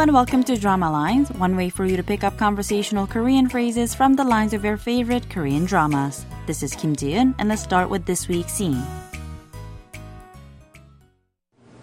and 0.00 0.14
welcome 0.14 0.42
to 0.42 0.56
Drama 0.56 0.90
Lines, 0.90 1.30
one 1.32 1.54
way 1.58 1.68
for 1.68 1.84
you 1.84 1.94
to 1.94 2.02
pick 2.02 2.24
up 2.24 2.38
conversational 2.38 3.06
Korean 3.06 3.50
phrases 3.50 3.94
from 3.94 4.14
the 4.14 4.24
lines 4.24 4.54
of 4.54 4.64
your 4.64 4.78
favorite 4.78 5.28
Korean 5.28 5.66
dramas. 5.66 6.24
This 6.46 6.62
is 6.62 6.74
Kim 6.74 6.96
Ji-eun, 6.96 7.34
and 7.38 7.50
let's 7.50 7.60
start 7.62 7.90
with 7.90 8.06
this 8.06 8.26
week's 8.26 8.54
scene. 8.54 8.82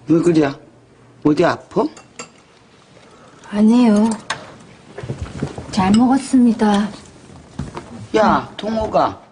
왜 0.07 0.19
그래? 0.23 0.51
어디 1.23 1.45
아파? 1.45 1.86
아니에요. 3.51 4.09
잘 5.71 5.91
먹었습니다. 5.91 6.89
야, 8.15 8.52
동옥아. 8.57 9.26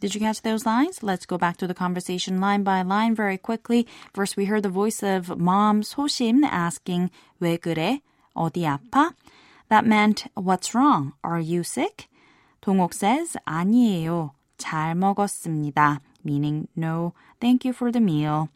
Did 0.00 0.14
you 0.14 0.20
catch 0.20 0.42
those 0.42 0.66
lines? 0.66 1.02
Let's 1.02 1.24
go 1.24 1.38
back 1.38 1.56
to 1.56 1.66
the 1.66 1.72
conversation 1.72 2.38
line 2.38 2.62
by 2.62 2.82
line 2.82 3.14
very 3.14 3.38
quickly. 3.38 3.86
First, 4.12 4.36
we 4.36 4.44
heard 4.44 4.62
the 4.62 4.68
voice 4.68 5.02
of 5.02 5.38
mom 5.38 5.82
소심 5.82 6.44
asking 6.44 7.10
왜 7.40 7.56
그래? 7.56 8.02
어디 8.34 8.66
아파? 8.66 9.14
That 9.70 9.86
meant 9.86 10.26
what's 10.34 10.74
wrong? 10.74 11.14
Are 11.24 11.40
you 11.40 11.62
sick? 11.62 12.08
동옥 12.60 12.92
says 12.92 13.36
아니에요. 13.46 14.32
잘 14.58 14.94
먹었습니다. 14.94 16.00
Meaning 16.22 16.68
no, 16.76 17.14
thank 17.40 17.64
you 17.64 17.72
for 17.72 17.90
the 17.90 18.00
meal. 18.00 18.48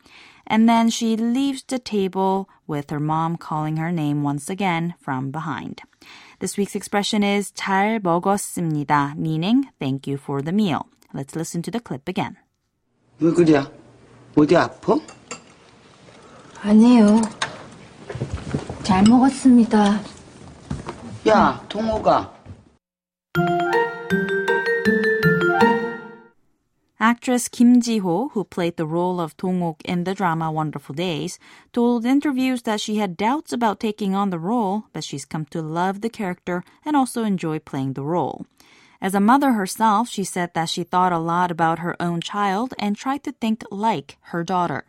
And 0.46 0.68
then 0.68 0.90
she 0.90 1.16
leaves 1.16 1.62
the 1.62 1.78
table 1.78 2.48
with 2.66 2.90
her 2.90 3.00
mom 3.00 3.36
calling 3.36 3.76
her 3.78 3.92
name 3.92 4.22
once 4.22 4.50
again 4.50 4.94
from 5.00 5.30
behind. 5.30 5.82
This 6.40 6.58
week's 6.58 6.74
expression 6.74 7.22
is 7.22 7.52
잘 7.52 8.00
먹었습니다, 8.00 9.16
meaning 9.16 9.68
thank 9.78 10.06
you 10.06 10.18
for 10.18 10.42
the 10.42 10.52
meal. 10.52 10.86
Let's 11.15 11.33
listen 11.33 11.61
to 11.61 11.71
the 11.71 11.79
clip 11.79 12.09
again. 12.09 12.35
왜 13.21 13.31
그래? 13.31 13.63
어디 14.35 14.57
아파? 14.57 14.99
아니에요. 16.61 17.21
잘 18.83 19.01
먹었습니다. 19.03 20.01
야, 21.27 21.63
동옥아. 21.69 22.35
Actress 26.99 27.47
Kim 27.47 27.79
Ji-ho, 27.79 28.29
who 28.33 28.43
played 28.43 28.75
the 28.75 28.85
role 28.85 29.21
of 29.21 29.37
Dong-ok 29.37 29.79
in 29.85 30.03
the 30.03 30.13
drama 30.13 30.51
Wonderful 30.51 30.95
Days, 30.95 31.39
told 31.71 32.05
interviews 32.05 32.63
that 32.63 32.81
she 32.81 32.97
had 32.97 33.15
doubts 33.15 33.53
about 33.53 33.79
taking 33.79 34.15
on 34.15 34.31
the 34.31 34.39
role, 34.39 34.85
but 34.91 35.05
she's 35.05 35.23
come 35.23 35.45
to 35.51 35.61
love 35.61 36.01
the 36.01 36.09
character 36.09 36.63
and 36.83 36.97
also 36.97 37.23
enjoy 37.23 37.59
playing 37.59 37.93
the 37.93 38.03
role. 38.03 38.45
As 39.01 39.13
a 39.13 39.19
mother 39.19 39.53
herself, 39.53 40.09
she 40.09 40.23
said 40.23 40.53
that 40.53 40.69
she 40.69 40.83
thought 40.83 41.11
a 41.11 41.19
lot 41.19 41.51
about 41.51 41.79
her 41.79 41.95
own 41.99 42.21
child 42.21 42.73
and 42.79 42.95
tried 42.95 43.23
to 43.23 43.31
think 43.31 43.63
like 43.69 44.17
her 44.31 44.43
daughter. 44.43 44.85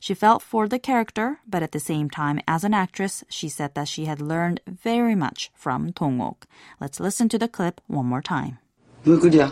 She 0.00 0.14
felt 0.14 0.42
for 0.42 0.68
the 0.68 0.78
character, 0.78 1.38
but 1.48 1.62
at 1.62 1.72
the 1.72 1.80
same 1.80 2.10
time, 2.10 2.40
as 2.46 2.64
an 2.64 2.74
actress, 2.74 3.24
she 3.28 3.48
said 3.48 3.74
that 3.74 3.88
she 3.88 4.04
had 4.04 4.20
learned 4.20 4.60
very 4.66 5.14
much 5.14 5.50
from 5.54 5.90
Dong-ok. 5.90 6.46
Let's 6.80 7.00
listen 7.00 7.28
to 7.30 7.38
the 7.38 7.48
clip 7.48 7.80
one 7.86 8.06
more 8.06 8.22
time. 8.22 8.58
왜 9.04 9.18
그래? 9.18 9.50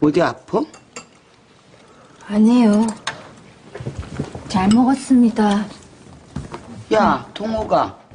어디 0.00 0.22
아파? 0.22 0.62
아니에요. 2.28 2.86
잘 4.48 4.68
먹었습니다. 4.70 5.66
야, 6.92 7.28
동옥아. 7.34 8.05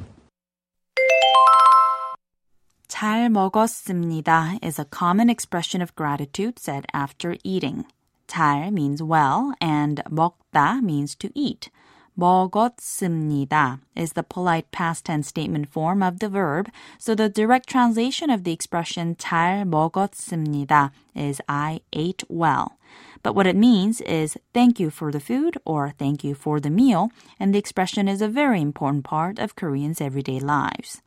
잘 3.01 3.29
먹었습니다 3.29 4.59
is 4.63 4.79
a 4.79 4.85
common 4.85 5.29
expression 5.29 5.81
of 5.81 5.95
gratitude 5.95 6.57
said 6.57 6.85
after 6.93 7.35
eating. 7.43 7.85
잘 8.27 8.71
means 8.71 9.03
well 9.03 9.53
and 9.59 10.01
먹다 10.09 10.81
means 10.81 11.15
to 11.15 11.29
eat. 11.35 11.69
먹었습니다 12.17 13.79
is 13.95 14.13
the 14.13 14.23
polite 14.23 14.71
past 14.71 15.05
tense 15.05 15.27
statement 15.27 15.69
form 15.69 16.01
of 16.01 16.19
the 16.19 16.29
verb, 16.29 16.69
so 16.97 17.13
the 17.13 17.29
direct 17.29 17.67
translation 17.67 18.29
of 18.29 18.43
the 18.43 18.51
expression 18.51 19.15
잘 19.15 19.65
먹었습니다 19.65 20.91
is 21.15 21.41
I 21.47 21.81
ate 21.93 22.23
well. 22.29 22.77
But 23.21 23.35
what 23.35 23.47
it 23.47 23.55
means 23.55 24.01
is 24.01 24.37
thank 24.53 24.79
you 24.79 24.89
for 24.89 25.11
the 25.11 25.19
food 25.19 25.57
or 25.65 25.93
thank 25.97 26.23
you 26.23 26.33
for 26.33 26.59
the 26.59 26.69
meal, 26.69 27.11
and 27.39 27.53
the 27.53 27.59
expression 27.59 28.07
is 28.07 28.21
a 28.21 28.27
very 28.27 28.61
important 28.61 29.03
part 29.03 29.39
of 29.39 29.55
Koreans' 29.55 30.01
everyday 30.01 30.39
lives. 30.39 31.01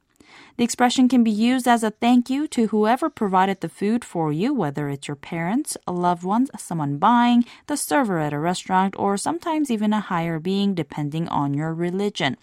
The 0.57 0.65
expression 0.65 1.09
can 1.09 1.25
be 1.25 1.31
used 1.31 1.67
as 1.67 1.83
a 1.83 1.91
thank 1.91 2.29
you 2.29 2.47
to 2.49 2.67
whoever 2.67 3.09
provided 3.09 3.61
the 3.61 3.69
food 3.69 4.05
for 4.05 4.33
you, 4.33 4.53
whether 4.53 4.89
it's 4.89 5.09
your 5.09 5.17
parents, 5.17 5.77
a 5.87 5.93
loved 5.93 6.23
ones, 6.23 6.51
someone 6.59 6.99
buying, 6.99 7.45
the 7.67 7.77
server 7.77 8.19
at 8.19 8.35
a 8.35 8.39
restaurant, 8.39 8.95
or 8.99 9.17
sometimes 9.17 9.71
even 9.71 9.93
a 9.93 10.01
higher 10.01 10.39
being, 10.39 10.75
depending 10.75 11.29
on 11.29 11.55
your 11.55 11.73
religion. 11.73 12.37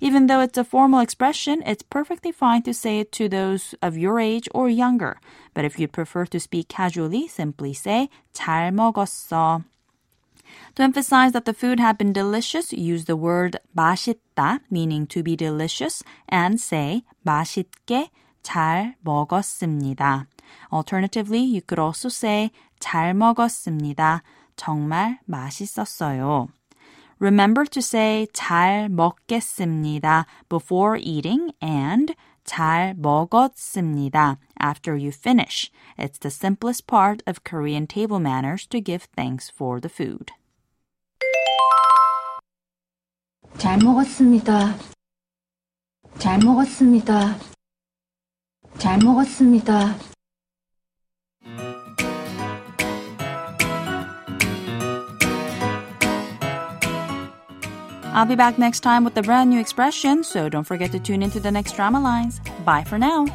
Even 0.00 0.28
though 0.28 0.40
it's 0.40 0.56
a 0.56 0.64
formal 0.64 1.00
expression, 1.00 1.62
it's 1.66 1.82
perfectly 1.82 2.32
fine 2.32 2.62
to 2.62 2.72
say 2.72 3.00
it 3.00 3.12
to 3.12 3.28
those 3.28 3.74
of 3.82 3.98
your 3.98 4.18
age 4.18 4.48
or 4.54 4.70
younger. 4.70 5.20
But 5.52 5.64
if 5.64 5.78
you'd 5.78 5.92
prefer 5.92 6.24
to 6.26 6.40
speak 6.40 6.68
casually, 6.68 7.28
simply 7.28 7.74
say 7.74 8.08
잘 8.32 8.72
먹었어. 8.72 9.64
To 10.74 10.82
emphasize 10.82 11.32
that 11.32 11.44
the 11.44 11.54
food 11.54 11.80
had 11.80 11.98
been 11.98 12.12
delicious, 12.12 12.72
use 12.72 13.06
the 13.06 13.16
word 13.16 13.58
맛있다, 13.76 14.60
meaning 14.70 15.06
to 15.08 15.22
be 15.22 15.34
delicious, 15.34 16.04
and 16.28 16.60
say 16.60 17.02
맛있게 17.24 18.10
잘 18.42 18.94
먹었습니다. 19.00 20.26
Alternatively, 20.72 21.40
you 21.40 21.60
could 21.60 21.80
also 21.80 22.08
say 22.08 22.50
잘 22.78 23.12
먹었습니다. 23.12 24.22
정말 24.56 25.18
맛있었어요. 25.26 26.48
Remember 27.18 27.64
to 27.66 27.80
say 27.80 28.28
잘 28.32 28.88
먹겠습니다 28.88 30.26
before 30.48 30.96
eating 30.96 31.52
and 31.60 32.14
잘 32.44 32.94
먹었습니다 32.96 34.38
after 34.60 34.94
you 34.94 35.10
finish. 35.10 35.72
It's 35.98 36.18
the 36.18 36.30
simplest 36.30 36.86
part 36.86 37.22
of 37.26 37.42
Korean 37.42 37.88
table 37.88 38.20
manners 38.20 38.66
to 38.68 38.80
give 38.80 39.08
thanks 39.16 39.50
for 39.50 39.80
the 39.80 39.88
food. 39.88 40.30
잘 43.58 43.78
먹었습니다. 43.78 44.76
잘 46.18 46.38
먹었습니다. 46.38 47.36
잘 48.78 48.98
먹었습니다. 48.98 49.96
I'll 58.12 58.26
be 58.26 58.34
back 58.34 58.58
next 58.58 58.80
time 58.80 59.04
with 59.04 59.16
a 59.16 59.22
brand 59.22 59.48
new 59.50 59.60
expression, 59.60 60.24
so 60.24 60.48
don't 60.48 60.64
forget 60.64 60.90
to 60.90 60.98
tune 60.98 61.22
into 61.22 61.38
the 61.38 61.52
next 61.52 61.76
drama 61.76 62.00
lines. 62.00 62.40
Bye 62.64 62.82
for 62.82 62.98
now. 62.98 63.26